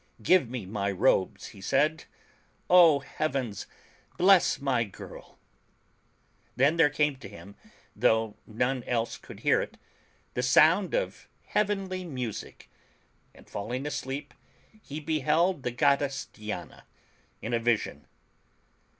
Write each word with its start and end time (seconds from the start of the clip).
"Give 0.23 0.49
me 0.49 0.65
my 0.65 0.89
robes," 0.89 1.49
he 1.49 1.61
said: 1.61 2.05
0 2.69 3.01
Heavens, 3.01 3.67
bless 4.17 4.59
my 4.59 4.83
girl!" 4.83 5.37
Then 6.55 6.77
there 6.77 6.89
came 6.89 7.17
to 7.17 7.29
him, 7.29 7.55
though 7.95 8.35
none 8.47 8.81
else 8.85 9.15
could 9.19 9.41
hear 9.41 9.61
it, 9.61 9.77
the 10.33 10.41
sound 10.41 10.95
of 10.95 11.27
heavenly 11.45 12.03
music, 12.03 12.67
and 13.35 13.47
falling 13.47 13.85
asleep, 13.85 14.33
he 14.81 14.99
beheld 14.99 15.61
the 15.61 15.69
goddess 15.69 16.25
Diana, 16.25 16.85
in 17.39 17.53
a 17.53 17.59
vision. 17.59 18.07